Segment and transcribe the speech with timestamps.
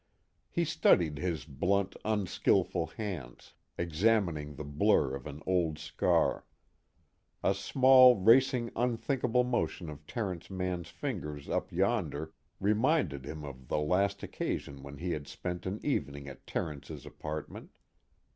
[0.49, 6.43] He studied his blunt, unskillful hands, examining the blur of an old scar.
[7.43, 13.77] A small racing unthinking motion of Terence Mann's fingers up yonder reminded him of the
[13.77, 17.77] last occasion when he had spent an evening at Terence's apartment.